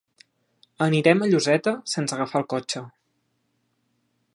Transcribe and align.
Anirem 0.85 1.21
a 1.25 1.27
Lloseta 1.33 1.75
sense 1.95 2.17
agafar 2.19 2.43
el 2.43 2.51
cotxe. 2.55 2.87